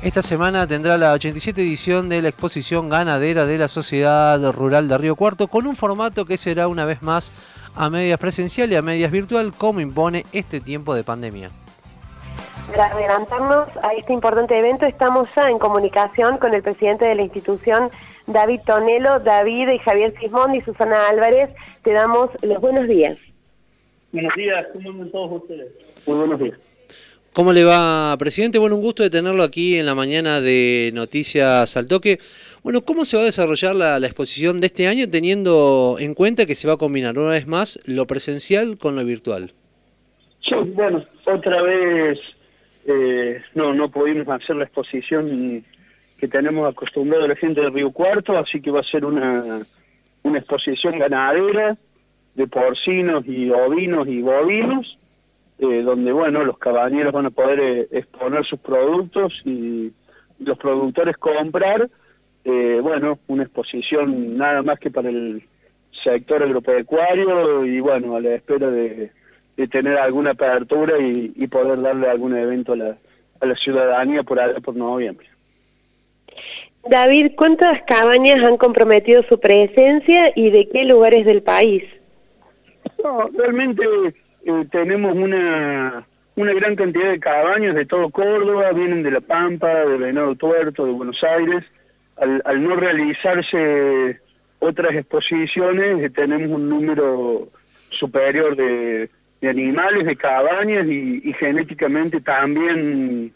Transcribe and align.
Esta 0.00 0.22
semana 0.22 0.64
tendrá 0.64 0.96
la 0.96 1.12
87 1.12 1.60
edición 1.60 2.08
de 2.08 2.22
la 2.22 2.28
exposición 2.28 2.88
ganadera 2.88 3.46
de 3.46 3.58
la 3.58 3.66
Sociedad 3.66 4.40
Rural 4.52 4.86
de 4.86 4.96
Río 4.96 5.16
Cuarto 5.16 5.48
con 5.48 5.66
un 5.66 5.74
formato 5.74 6.24
que 6.24 6.36
será 6.36 6.68
una 6.68 6.84
vez 6.84 7.02
más 7.02 7.32
a 7.74 7.90
medias 7.90 8.20
presencial 8.20 8.70
y 8.70 8.76
a 8.76 8.82
medias 8.82 9.10
virtual 9.10 9.52
como 9.58 9.80
impone 9.80 10.24
este 10.32 10.60
tiempo 10.60 10.94
de 10.94 11.02
pandemia. 11.02 11.50
Para 12.68 12.86
adelantarnos 12.92 13.68
a 13.82 13.92
este 13.94 14.12
importante 14.12 14.56
evento 14.56 14.86
estamos 14.86 15.28
ya 15.34 15.50
en 15.50 15.58
comunicación 15.58 16.38
con 16.38 16.54
el 16.54 16.62
presidente 16.62 17.04
de 17.04 17.16
la 17.16 17.22
institución, 17.22 17.90
David 18.28 18.60
Tonelo, 18.66 19.18
David 19.18 19.68
y 19.68 19.78
Javier 19.80 20.14
Sismón 20.20 20.54
y 20.54 20.60
Susana 20.60 21.08
Álvarez. 21.08 21.52
Te 21.82 21.92
damos 21.92 22.30
los 22.42 22.60
buenos 22.60 22.86
días. 22.86 23.18
Buenos 24.12 24.32
días, 24.36 24.64
¿cómo 24.72 24.90
andan 24.90 25.10
todos 25.10 25.42
ustedes? 25.42 25.72
Muy 26.06 26.18
buenos 26.18 26.38
días. 26.38 26.67
¿Cómo 27.32 27.52
le 27.52 27.62
va, 27.62 28.16
presidente? 28.18 28.58
Bueno, 28.58 28.76
un 28.76 28.82
gusto 28.82 29.02
de 29.02 29.10
tenerlo 29.10 29.42
aquí 29.42 29.76
en 29.76 29.86
la 29.86 29.94
mañana 29.94 30.40
de 30.40 30.90
Noticias 30.92 31.76
al 31.76 31.86
Toque. 31.86 32.18
Bueno, 32.64 32.82
¿cómo 32.82 33.04
se 33.04 33.16
va 33.16 33.22
a 33.22 33.26
desarrollar 33.26 33.76
la, 33.76 33.98
exposición 33.98 34.60
de 34.60 34.66
este 34.66 34.88
año 34.88 35.08
teniendo 35.08 35.96
en 36.00 36.14
cuenta 36.14 36.46
que 36.46 36.56
se 36.56 36.66
va 36.66 36.74
a 36.74 36.78
combinar 36.78 37.16
una 37.16 37.30
vez 37.30 37.46
más 37.46 37.78
lo 37.84 38.06
presencial 38.06 38.76
con 38.76 38.96
lo 38.96 39.04
virtual? 39.04 39.52
Sí, 40.40 40.54
bueno, 40.74 41.04
otra 41.26 41.62
vez 41.62 42.18
eh, 42.86 43.40
no, 43.54 43.72
no 43.72 43.88
pudimos 43.90 44.26
hacer 44.28 44.56
la 44.56 44.64
exposición 44.64 45.64
que 46.18 46.26
tenemos 46.26 46.68
acostumbrado 46.68 47.28
la 47.28 47.36
gente 47.36 47.60
de 47.60 47.70
Río 47.70 47.92
Cuarto, 47.92 48.36
así 48.36 48.60
que 48.60 48.72
va 48.72 48.80
a 48.80 48.84
ser 48.84 49.04
una, 49.04 49.60
una 50.24 50.38
exposición 50.38 50.98
ganadera 50.98 51.76
de 52.34 52.46
porcinos 52.48 53.24
y 53.26 53.50
ovinos 53.50 54.08
y 54.08 54.22
bovinos 54.22 54.98
eh, 55.58 55.82
donde 55.82 56.12
bueno 56.12 56.44
los 56.44 56.58
cabañeros 56.58 57.12
van 57.12 57.26
a 57.26 57.30
poder 57.30 57.60
eh, 57.60 57.88
exponer 57.90 58.44
sus 58.44 58.60
productos 58.60 59.32
y 59.44 59.92
los 60.38 60.56
productores 60.58 61.16
comprar, 61.16 61.88
eh, 62.44 62.78
bueno, 62.80 63.18
una 63.26 63.42
exposición 63.42 64.36
nada 64.36 64.62
más 64.62 64.78
que 64.78 64.90
para 64.90 65.08
el 65.08 65.42
sector 66.04 66.42
agropecuario 66.42 67.64
y 67.64 67.80
bueno, 67.80 68.16
a 68.16 68.20
la 68.20 68.34
espera 68.36 68.70
de, 68.70 69.10
tener 69.72 69.98
alguna 69.98 70.30
apertura 70.30 70.96
y, 71.00 71.46
poder 71.48 71.80
darle 71.82 72.08
algún 72.08 72.36
evento 72.36 72.74
a 72.74 72.76
la, 72.76 72.96
a 73.40 73.46
la 73.46 73.56
ciudadanía 73.56 74.22
por 74.22 74.38
allá 74.38 74.60
por 74.60 74.76
noviembre. 74.76 75.26
David, 76.88 77.32
¿cuántas 77.36 77.82
cabañas 77.82 78.36
han 78.44 78.56
comprometido 78.56 79.24
su 79.24 79.40
presencia 79.40 80.30
y 80.36 80.50
de 80.50 80.68
qué 80.68 80.84
lugares 80.84 81.26
del 81.26 81.42
país? 81.42 81.82
No, 83.02 83.28
realmente 83.36 83.84
eh, 84.48 84.66
tenemos 84.70 85.14
una, 85.14 86.06
una 86.34 86.52
gran 86.54 86.74
cantidad 86.74 87.10
de 87.10 87.20
cabañas 87.20 87.74
de 87.74 87.84
todo 87.84 88.08
Córdoba, 88.08 88.72
vienen 88.72 89.02
de 89.02 89.10
La 89.10 89.20
Pampa, 89.20 89.68
de 89.68 89.98
Venado 89.98 90.34
Tuerto, 90.36 90.86
de 90.86 90.92
Buenos 90.92 91.22
Aires. 91.22 91.64
Al, 92.16 92.64
no 92.64 92.74
realizarse 92.74 94.18
otras 94.58 94.94
exposiciones, 94.94 96.02
eh, 96.02 96.08
tenemos 96.08 96.50
un 96.50 96.66
número 96.66 97.48
superior 97.90 98.56
de, 98.56 99.10
animales, 99.46 100.06
de 100.06 100.16
cabañas 100.16 100.86
y, 100.86 101.30
genéticamente 101.34 102.22
también 102.22 103.30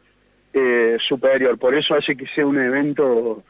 eh, 0.54 0.96
superior. 0.98 1.58
Por 1.58 1.74
eso 1.74 1.94
hace 1.94 2.16
que 2.16 2.26
sea 2.28 2.46
un 2.46 2.58
evento 2.58 3.42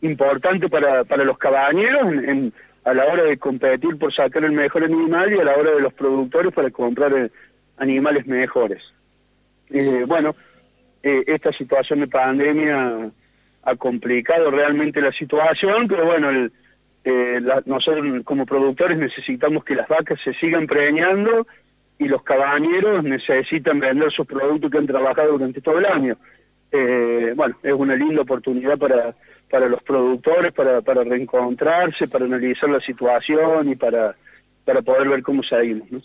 importante 0.00 0.70
para, 0.70 1.04
para 1.04 1.24
los 1.24 1.36
cabañeros 1.36 2.10
en 2.24 2.54
a 2.84 2.94
la 2.94 3.06
hora 3.06 3.24
de 3.24 3.38
competir 3.38 3.96
por 3.98 4.12
sacar 4.12 4.44
el 4.44 4.52
mejor 4.52 4.84
animal 4.84 5.32
y 5.32 5.38
a 5.38 5.44
la 5.44 5.56
hora 5.56 5.72
de 5.72 5.80
los 5.80 5.92
productores 5.94 6.52
para 6.52 6.70
comprar 6.70 7.12
eh, 7.12 7.30
animales 7.76 8.26
mejores. 8.26 8.82
Eh, 9.70 10.04
bueno, 10.06 10.34
eh, 11.02 11.22
esta 11.26 11.52
situación 11.52 12.00
de 12.00 12.08
pandemia 12.08 13.10
ha 13.62 13.76
complicado 13.76 14.50
realmente 14.50 15.00
la 15.00 15.12
situación, 15.12 15.86
pero 15.86 16.06
bueno, 16.06 16.50
nosotros 17.66 18.04
como 18.24 18.46
productores 18.46 18.98
necesitamos 18.98 19.64
que 19.64 19.74
las 19.74 19.88
vacas 19.88 20.20
se 20.22 20.34
sigan 20.34 20.66
preñando 20.66 21.46
y 21.98 22.08
los 22.08 22.22
cabañeros 22.22 23.04
necesitan 23.04 23.78
vender 23.78 24.10
sus 24.10 24.26
productos 24.26 24.70
que 24.70 24.78
han 24.78 24.86
trabajado 24.86 25.32
durante 25.32 25.60
todo 25.60 25.78
el 25.78 25.86
año. 25.86 26.16
Bueno, 27.36 27.56
es 27.62 27.72
una 27.72 27.96
linda 27.96 28.22
oportunidad 28.22 28.78
para 28.78 29.14
para 29.52 29.68
los 29.68 29.82
productores, 29.82 30.50
para, 30.54 30.80
para 30.80 31.04
reencontrarse, 31.04 32.08
para 32.08 32.24
analizar 32.24 32.70
la 32.70 32.80
situación 32.80 33.68
y 33.68 33.76
para, 33.76 34.16
para 34.64 34.80
poder 34.80 35.10
ver 35.10 35.22
cómo 35.22 35.42
seguimos. 35.42 35.92
¿no? 35.92 36.00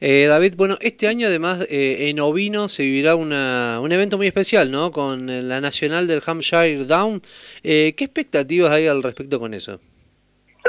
Eh, 0.00 0.26
David, 0.26 0.54
bueno, 0.58 0.76
este 0.82 1.08
año 1.08 1.28
además 1.28 1.66
eh, 1.70 2.10
en 2.10 2.20
Ovino 2.20 2.68
se 2.68 2.82
vivirá 2.82 3.14
una, 3.14 3.80
un 3.80 3.90
evento 3.90 4.18
muy 4.18 4.26
especial, 4.26 4.70
¿no? 4.70 4.92
Con 4.92 5.48
la 5.48 5.62
Nacional 5.62 6.06
del 6.06 6.22
Hampshire 6.26 6.84
Down. 6.84 7.22
Eh, 7.62 7.94
¿Qué 7.96 8.04
expectativas 8.04 8.70
hay 8.70 8.86
al 8.86 9.02
respecto 9.02 9.40
con 9.40 9.54
eso? 9.54 9.80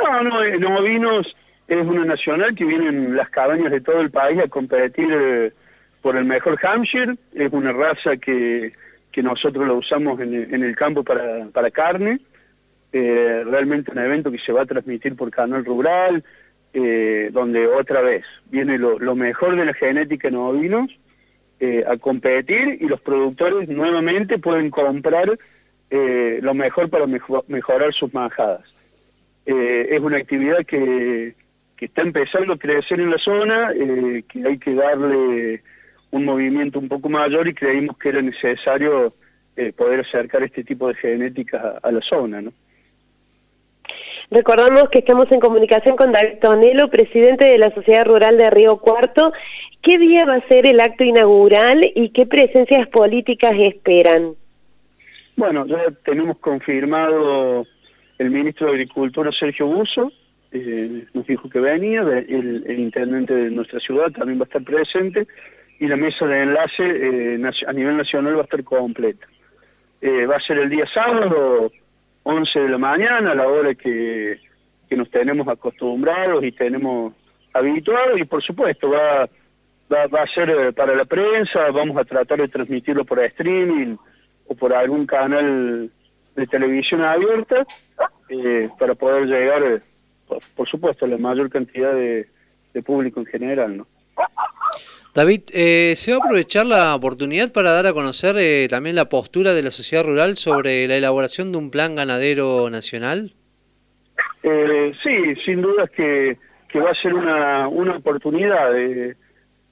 No, 0.02 0.24
no, 0.24 0.42
en 0.42 0.64
Ovinos 0.64 1.36
es 1.68 1.86
una 1.86 2.06
nacional 2.06 2.56
que 2.56 2.64
vienen 2.64 3.18
las 3.18 3.30
cabañas 3.30 3.74
de 3.74 3.82
todo 3.82 4.00
el 4.00 4.10
país 4.10 4.40
a 4.40 4.48
competir 4.48 5.54
por 6.02 6.16
el 6.16 6.24
mejor 6.24 6.58
Hampshire. 6.66 7.16
Es 7.34 7.52
una 7.52 7.74
raza 7.74 8.16
que 8.16 8.72
que 9.14 9.24
nosotros 9.24 9.66
lo 9.68 9.78
usamos 9.78 10.20
en 10.20 10.64
el, 10.64 10.76
campo 10.76 11.04
para, 11.04 11.46
para 11.54 11.70
carne, 11.70 12.20
eh, 12.92 13.44
realmente 13.46 13.92
un 13.92 14.00
evento 14.00 14.32
que 14.32 14.40
se 14.40 14.52
va 14.52 14.64
a 14.64 14.66
transmitir 14.66 15.16
por 15.16 15.30
Canal 15.30 15.64
Rural, 15.64 16.24
eh, 16.74 17.30
donde 17.32 17.68
otra 17.68 18.02
vez 18.02 18.26
viene 18.50 18.80
lo, 18.80 19.16
mejor 19.16 19.56
de 19.56 19.66
la 19.66 19.74
genética 19.76 20.30
en 20.30 20.36
ovinos 20.36 20.90
eh, 21.60 21.84
a 21.88 21.96
competir 21.98 22.80
y 22.82 22.88
los 22.88 23.00
productores 23.02 23.70
nuevamente 23.70 24.40
pueden 24.40 24.70
comprar 24.72 25.38
lo 25.92 26.54
mejor 26.56 26.90
para 26.90 27.06
mejorar 27.06 27.94
sus 27.94 28.12
majadas. 28.16 28.64
es 29.46 30.00
una 30.02 30.18
actividad 30.18 30.66
que, 30.66 31.36
que, 31.78 31.86
está 31.86 32.02
empezando 32.02 32.54
a 32.54 32.58
crecer 32.58 33.00
en 33.00 33.12
la 33.12 33.20
zona, 33.20 33.72
que 33.74 34.48
hay 34.48 34.58
que 34.58 34.74
darle 34.74 35.62
un 36.14 36.26
movimiento 36.26 36.78
un 36.78 36.88
poco 36.88 37.10
mayor 37.10 37.48
y 37.48 37.56
creímos 37.56 37.98
que 37.98 38.10
era 38.10 38.22
necesario 38.22 39.16
eh, 39.58 39.74
poder 39.76 40.02
acercar 40.02 40.44
este 40.44 40.64
tipo 40.64 40.88
de 40.88 40.94
genética 40.94 41.80
a, 41.82 41.92
la 41.92 42.02
zona. 42.02 42.40
¿no? 42.40 42.54
Recordamos 44.30 44.90
que 44.92 45.00
estamos 45.00 45.32
en 45.32 45.40
comunicación 45.40 45.96
con 45.96 46.12
David 46.12 46.38
Tonelo, 46.40 46.92
presidente 46.92 47.46
de 47.46 47.58
la 47.58 47.74
Sociedad 47.74 48.06
Rural 48.06 48.38
de 48.38 48.52
Río 48.52 48.78
Cuarto. 48.78 49.34
¿Qué 49.82 49.98
día 49.98 50.26
va 50.26 50.36
a 50.36 50.48
ser 50.48 50.68
el 50.68 50.80
acto 50.82 51.04
inaugural 51.04 51.92
y 51.96 52.10
qué 52.10 52.28
presencias 52.28 52.88
políticas 52.90 53.54
esperan? 53.58 54.36
Bueno, 55.36 55.66
ya 55.66 55.90
tenemos 56.06 56.38
confirmado 56.38 57.66
el 58.20 58.30
ministro 58.30 58.68
de 58.68 58.74
Agricultura, 58.74 59.32
Sergio 59.32 59.66
Buso, 59.66 60.12
eh, 60.52 61.06
nos 61.16 61.26
dijo 61.26 61.50
que 61.50 61.60
venía, 61.60 62.02
el, 62.02 62.64
el 62.68 62.80
intendente 62.80 63.34
de 63.34 63.50
nuestra 63.50 63.80
ciudad 63.80 64.12
también 64.12 64.40
va 64.40 64.44
a 64.44 64.46
estar 64.46 64.62
presente, 64.62 65.26
y 65.80 65.88
la 65.88 65.96
mesa 65.96 66.26
de 66.26 66.44
enlace 66.44 66.84
eh, 66.84 67.52
a 67.68 67.74
nivel 67.74 67.98
nacional 67.98 68.36
va 68.36 68.42
a 68.42 68.44
estar 68.44 68.64
completa. 68.64 69.28
Eh, 70.02 70.26
va 70.26 70.38
a 70.38 70.42
ser 70.42 70.60
el 70.60 70.70
día 70.70 70.86
sábado, 70.94 71.72
11 72.24 72.60
de 72.60 72.70
la 72.70 72.78
mañana, 72.78 73.34
la 73.34 73.48
hora 73.48 73.74
que, 73.76 74.40
nos 74.92 75.10
tenemos 75.10 75.48
acostumbrados 75.48 76.44
y 76.44 76.52
tenemos 76.52 77.14
habituados, 77.52 78.20
y 78.20 78.26
por 78.26 78.44
supuesto 78.44 78.92
va, 78.92 79.28
va, 79.92 80.22
a 80.22 80.28
ser 80.28 80.52
eh, 80.52 80.72
para 80.72 80.94
la 80.96 81.06
prensa, 81.06 81.72
vamos 81.72 81.98
a 81.98 82.04
tratar 82.04 82.40
de 82.40 82.48
transmitirlo 82.48 83.04
por 83.04 83.20
streaming 83.20 83.96
o 84.46 84.54
por 84.54 84.72
algún 84.72 85.08
canal 85.08 85.90
de 86.36 86.48
televisión 86.48 87.02
abierta, 87.02 87.66
para 88.78 88.94
poder 88.94 89.26
llegar, 89.26 89.82
por, 90.56 90.68
supuesto, 90.68 91.06
a 91.06 91.08
la 91.08 91.18
mayor 91.18 91.50
cantidad 91.50 91.94
de, 91.94 92.28
de 92.74 92.84
público 92.84 93.20
en 93.20 93.26
general, 93.26 93.78
¿no? 93.78 93.88
David, 95.14 95.42
eh, 95.54 95.94
¿se 95.96 96.12
va 96.12 96.18
a 96.18 96.26
aprovechar 96.26 96.66
la 96.66 96.96
oportunidad 96.96 97.52
para 97.52 97.72
dar 97.72 97.86
a 97.86 97.94
conocer 97.94 98.36
eh, 98.40 98.68
también 98.68 98.96
la 98.96 99.10
postura 99.10 99.54
de 99.54 99.62
la 99.62 99.70
sociedad 99.70 100.04
rural 100.04 100.38
sobre 100.38 100.88
la 100.88 100.96
elaboración 100.96 101.52
de 101.52 101.60
un 101.60 101.70
plan 101.70 101.96
ganadero 101.96 102.68
nacional? 102.72 103.32
Eh, 104.42 104.92
sí, 105.04 105.36
sin 105.46 105.62
duda 105.62 105.88
que, 105.88 106.38
que 106.68 106.80
va 106.80 106.90
a 106.90 106.96
ser 106.96 107.14
una, 107.14 107.68
una 107.68 107.98
oportunidad. 107.98 108.72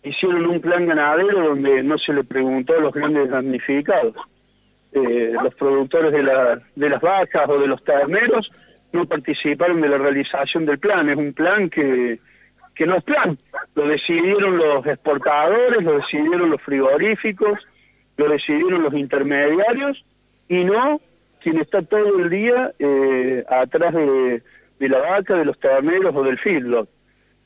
hicieron 0.04 0.46
un 0.46 0.62
plan 0.62 0.86
ganadero 0.86 1.50
donde 1.50 1.82
no 1.82 1.98
se 1.98 2.14
le 2.14 2.24
preguntó 2.24 2.76
a 2.78 2.82
los 2.82 2.94
grandes 2.94 3.28
damnificados. 3.32 4.14
los 4.94 5.56
productores 5.56 6.12
de, 6.12 6.22
la, 6.22 6.62
de 6.76 6.90
las 6.90 7.02
vacas 7.02 7.50
o 7.50 7.60
de 7.60 7.68
los 7.68 7.84
terneros 7.84 8.52
no 8.94 9.08
participaron 9.08 9.82
de 9.82 9.90
la 9.90 9.98
realización 9.98 10.68
del 10.68 10.78
plan. 10.78 11.10
Es 11.10 11.18
un 11.18 11.34
plan 11.34 11.68
que 11.68 12.20
que 12.82 12.88
no 12.88 12.96
es 12.98 13.04
plan. 13.04 13.38
Lo 13.76 13.88
decidieron 13.88 14.58
los 14.58 14.84
exportadores, 14.88 15.84
lo 15.84 15.98
decidieron 15.98 16.50
los 16.50 16.60
frigoríficos, 16.64 17.60
lo 18.18 18.28
decidieron 18.28 18.82
los 18.82 18.96
intermediarios 18.96 20.04
y 20.50 20.64
no 20.64 21.00
quien 21.44 21.60
está 21.60 21.84
todo 21.84 22.18
el 22.18 22.32
día 22.32 22.74
eh, 22.80 23.44
atrás 23.48 23.94
de, 23.94 24.42
la 24.80 24.98
vaca, 24.98 25.36
de 25.36 25.46
los 25.46 25.60
terneros 25.60 26.16
o 26.16 26.24
del 26.24 26.40
feedlot. 26.40 26.90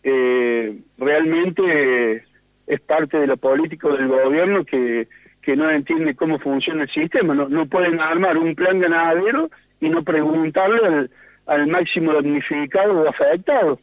Eh, 0.04 0.80
realmente 0.98 2.24
es 2.66 2.80
parte 2.80 3.18
de 3.18 3.28
la 3.28 3.36
política 3.36 3.90
del 3.90 4.08
gobierno 4.08 4.64
que, 4.64 5.10
que 5.42 5.58
no 5.58 5.70
entiende 5.70 6.16
cómo 6.16 6.40
funciona 6.40 6.84
el 6.84 6.90
sistema. 6.92 7.36
No, 7.36 7.50
no 7.50 7.66
pueden 7.66 8.00
armar 8.00 8.38
un 8.38 8.56
plan 8.56 8.80
ganadero 8.80 9.50
y 9.82 9.90
no 9.90 10.02
preguntarle 10.02 11.10
al, 11.46 11.68
máximo 11.68 12.14
damnificado 12.14 13.02
o 13.02 13.10
afectado 13.10 13.82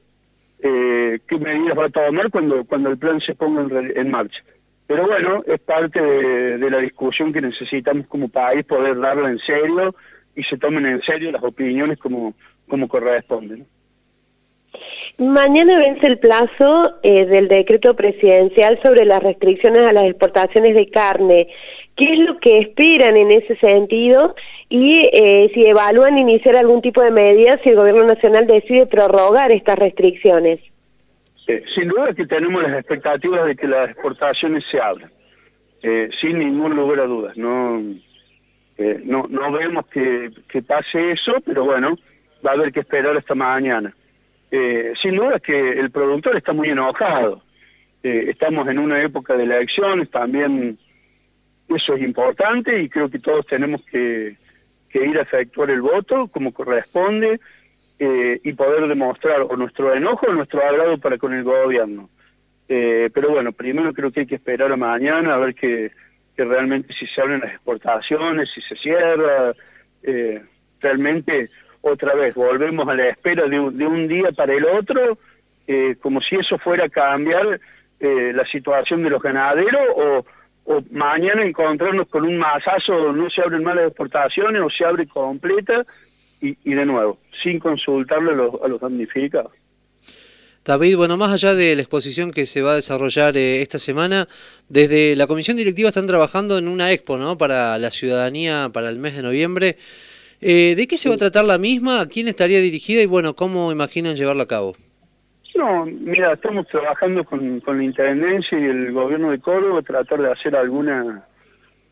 eh, 0.62 1.18
qué 1.26 1.38
medidas 1.38 1.76
va 1.76 1.86
a 1.86 1.90
tomar 1.90 2.30
cuando, 2.30 2.64
cuando 2.64 2.90
el 2.90 2.98
plan 2.98 3.20
se 3.20 3.34
ponga 3.34 3.62
en, 3.80 4.10
marcha. 4.10 4.42
Pero 4.86 5.06
bueno, 5.06 5.42
es 5.46 5.60
parte 5.60 6.00
de, 6.00 6.70
la 6.70 6.78
discusión 6.78 7.32
que 7.32 7.40
necesitamos 7.40 8.06
como 8.06 8.28
país 8.28 8.64
poder 8.64 8.98
darla 8.98 9.30
en 9.30 9.38
serio 9.40 9.94
y 10.36 10.42
se 10.44 10.58
tomen 10.58 10.86
en 10.86 11.02
serio 11.02 11.32
las 11.32 11.42
opiniones 11.42 11.98
como, 11.98 12.34
como 12.68 12.88
corresponde. 12.88 13.64
Mañana 15.18 15.78
vence 15.78 16.06
el 16.06 16.18
plazo 16.18 16.94
eh, 17.02 17.26
del 17.26 17.48
decreto 17.48 17.94
presidencial 17.94 18.80
sobre 18.82 19.04
las 19.04 19.22
restricciones 19.22 19.86
a 19.86 19.92
las 19.92 20.04
exportaciones 20.04 20.74
de 20.74 20.88
carne. 20.88 21.48
¿Qué 21.96 22.12
es 22.12 22.18
lo 22.20 22.38
que 22.38 22.58
esperan 22.58 23.16
en 23.16 23.30
ese 23.30 23.56
sentido? 23.56 24.34
Y 24.68 25.08
eh, 25.12 25.50
si 25.54 25.66
evalúan 25.66 26.18
iniciar 26.18 26.56
algún 26.56 26.80
tipo 26.80 27.02
de 27.02 27.10
medidas 27.10 27.60
si 27.62 27.70
el 27.70 27.76
gobierno 27.76 28.04
nacional 28.04 28.46
decide 28.46 28.86
prorrogar 28.86 29.52
estas 29.52 29.78
restricciones. 29.78 30.60
sin 31.74 31.88
duda 31.88 32.14
que 32.14 32.26
tenemos 32.26 32.62
las 32.62 32.78
expectativas 32.78 33.46
de 33.46 33.56
que 33.56 33.66
las 33.68 33.90
exportaciones 33.90 34.64
se 34.70 34.80
abran, 34.80 35.10
eh, 35.82 36.08
sin 36.20 36.38
ningún 36.38 36.74
lugar 36.74 37.00
a 37.00 37.06
dudas. 37.06 37.36
No, 37.36 37.82
no, 39.04 39.26
no 39.28 39.52
vemos 39.52 39.86
que, 39.86 40.30
que 40.48 40.62
pase 40.62 41.12
eso, 41.12 41.34
pero 41.44 41.64
bueno, 41.64 41.96
va 42.44 42.52
a 42.52 42.54
haber 42.54 42.72
que 42.72 42.80
esperar 42.80 43.16
hasta 43.16 43.34
mañana. 43.34 43.94
Eh, 44.50 44.92
sin 45.00 45.16
duda 45.16 45.40
que 45.40 45.72
el 45.72 45.90
productor 45.90 46.36
está 46.36 46.52
muy 46.52 46.68
enojado. 46.68 47.42
Eh, 48.02 48.26
estamos 48.28 48.68
en 48.68 48.78
una 48.78 49.02
época 49.02 49.34
de 49.34 49.44
elecciones, 49.44 50.10
también 50.10 50.78
eso 51.68 51.94
es 51.94 52.02
importante 52.02 52.82
y 52.82 52.88
creo 52.88 53.08
que 53.08 53.18
todos 53.18 53.46
tenemos 53.46 53.82
que, 53.84 54.36
ir 54.94 55.18
a 55.18 55.22
efectuar 55.22 55.70
el 55.70 55.80
voto 55.80 56.28
como 56.28 56.52
corresponde 56.52 57.40
eh, 57.98 58.40
y 58.44 58.52
poder 58.52 58.86
demostrar 58.88 59.40
o 59.40 59.56
nuestro 59.56 59.94
enojo 59.94 60.26
o 60.26 60.34
nuestro 60.34 60.62
agrado 60.62 60.98
para 60.98 61.16
con 61.16 61.32
el 61.32 61.44
gobierno. 61.44 62.10
pero 62.66 63.30
bueno, 63.30 63.52
primero 63.52 63.92
creo 63.92 64.10
que 64.12 64.20
hay 64.20 64.26
que 64.26 64.36
esperar 64.36 64.70
a 64.70 64.76
mañana 64.76 65.34
a 65.34 65.38
ver 65.38 65.54
que, 65.54 65.90
realmente 66.36 66.92
si 66.94 67.06
se 67.06 67.20
abren 67.20 67.40
las 67.40 67.52
exportaciones, 67.52 68.50
si 68.52 68.60
se 68.62 68.74
cierra, 68.76 69.54
realmente 70.80 71.48
otra 71.82 72.14
vez, 72.14 72.34
volvemos 72.34 72.88
a 72.88 72.94
la 72.94 73.08
espera 73.08 73.46
de 73.46 73.58
un, 73.58 74.08
día 74.08 74.30
para 74.32 74.54
el 74.54 74.64
otro, 74.64 75.18
eh, 75.66 75.96
como 76.00 76.20
si 76.20 76.36
eso 76.36 76.56
fuera 76.58 76.84
a 76.84 76.88
cambiar 76.88 77.60
eh, 77.98 78.32
la 78.32 78.46
situación 78.46 79.02
de 79.02 79.10
los 79.10 79.20
ganaderos, 79.20 79.82
o, 79.96 80.24
mañana 80.90 81.44
encontrarnos 81.44 82.08
con 82.08 82.24
un 82.24 82.38
masazo 82.38 82.94
donde 82.94 83.22
no 83.22 83.30
se 83.30 83.42
abren 83.42 83.62
más 83.62 83.76
las 83.76 83.88
exportaciones 83.88 84.62
o 84.62 84.70
se 84.70 84.84
abre 84.84 85.06
completa, 85.06 85.84
y, 86.40 86.74
de 86.74 86.84
nuevo, 86.84 87.18
sin 87.42 87.60
consultarle 87.60 88.32
a 88.32 88.34
los, 88.34 88.54
a 88.62 88.68
los 88.68 88.80
damnificados. 88.80 89.52
David, 90.64 90.96
bueno, 90.96 91.16
más 91.16 91.32
allá 91.32 91.54
de 91.54 91.74
la 91.74 91.82
exposición 91.82 92.30
que 92.30 92.46
se 92.46 92.62
va 92.62 92.72
a 92.72 92.74
desarrollar 92.76 93.36
eh, 93.36 93.62
esta 93.62 93.78
semana, 93.78 94.28
desde 94.68 95.16
la 95.16 95.26
comisión 95.26 95.56
directiva 95.56 95.88
están 95.88 96.06
trabajando 96.06 96.56
en 96.56 96.68
una 96.68 96.92
expo, 96.92 97.16
¿no? 97.16 97.36
Para 97.36 97.78
la 97.78 97.90
ciudadanía, 97.90 98.70
para 98.72 98.88
el 98.88 98.98
mes 98.98 99.16
de 99.16 99.22
noviembre. 99.22 99.76
Eh, 100.40 100.74
¿De 100.76 100.86
qué 100.86 100.98
se 100.98 101.08
va 101.08 101.16
a 101.16 101.18
tratar 101.18 101.44
la 101.44 101.58
misma? 101.58 102.00
¿A 102.00 102.06
quién 102.06 102.28
estaría 102.28 102.60
dirigida? 102.60 103.02
Y 103.02 103.06
bueno, 103.06 103.34
¿cómo 103.34 103.72
imaginan 103.72 104.14
llevarla 104.14 104.44
a 104.44 104.48
cabo? 104.48 104.76
No, 105.54 105.84
mira, 105.84 106.32
estamos 106.32 106.66
trabajando 106.68 107.24
con, 107.24 107.62
la 107.66 107.82
Intendencia 107.82 108.58
y 108.58 108.64
el 108.64 108.92
Gobierno 108.92 109.30
de 109.30 109.40
Córdoba, 109.40 109.82
tratar 109.82 110.20
de 110.22 110.32
hacer 110.32 110.56
alguna 110.56 111.26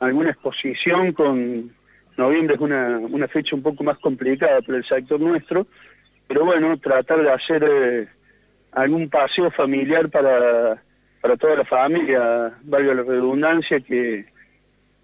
alguna 0.01 0.31
exposición 0.31 1.13
con... 1.13 1.79
Noviembre 2.17 2.57
es 2.57 2.61
una, 2.61 2.99
una 2.99 3.29
fecha 3.29 3.57
un 3.57 3.63
poco 3.63 3.83
más 3.83 3.97
complicada 3.99 4.61
para 4.61 4.77
el 4.77 4.85
sector 4.85 5.19
nuestro, 5.19 5.67
pero 6.27 6.45
bueno, 6.45 6.77
tratar 6.79 7.23
de 7.23 7.33
hacer 7.33 7.65
eh, 7.65 8.09
algún 8.73 9.09
paseo 9.09 9.51
familiar 9.51 10.11
para, 10.11 10.83
para 11.23 11.37
toda 11.39 11.57
la 11.57 11.65
familia, 11.65 12.53
valga 12.63 12.95
la 12.95 13.03
redundancia, 13.05 13.81
que, 13.81 14.27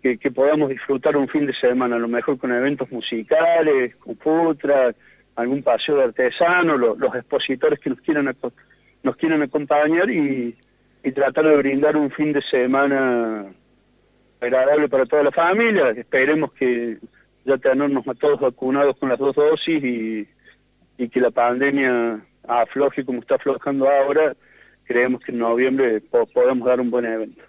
que, 0.02 0.30
podamos 0.30 0.68
disfrutar 0.68 1.16
un 1.16 1.28
fin 1.28 1.46
de 1.46 1.54
semana, 1.54 1.96
a 1.96 2.00
lo 2.00 2.08
mejor 2.08 2.38
con 2.38 2.52
eventos 2.52 2.92
musicales, 2.92 3.96
con 3.96 4.16
futras, 4.16 4.94
algún 5.36 5.62
paseo 5.62 5.96
de 5.96 6.04
artesanos, 6.04 6.78
los, 6.78 7.14
expositores 7.14 7.78
que 7.78 7.90
nos 7.90 8.00
quieran, 8.00 8.34
nos 9.02 9.16
quieran 9.16 9.42
acompañar 9.42 10.10
y, 10.10 10.56
tratar 11.14 11.46
de 11.46 11.56
brindar 11.56 11.96
un 11.96 12.10
fin 12.10 12.32
de 12.32 12.42
semana 12.42 13.46
agradable 14.40 14.88
para 14.88 15.06
toda 15.06 15.22
la 15.22 15.30
familia. 15.30 15.90
Esperemos 15.90 16.52
que 16.54 16.98
ya 17.44 17.56
tenernos 17.58 18.06
a 18.08 18.14
todos 18.14 18.40
vacunados 18.40 18.96
con 18.98 19.10
las 19.10 19.18
dos 19.18 19.36
dosis 19.36 19.84
y 20.98 21.08
que 21.08 21.20
la 21.20 21.30
pandemia 21.30 22.20
afloje 22.48 23.04
como 23.04 23.20
está 23.20 23.36
aflojando 23.36 23.88
ahora. 23.88 24.34
Creemos 24.84 25.20
que 25.22 25.32
en 25.32 25.38
noviembre 25.38 26.00
podamos 26.34 26.66
dar 26.66 26.80
un 26.80 26.90
buen 26.90 27.04
evento. 27.04 27.42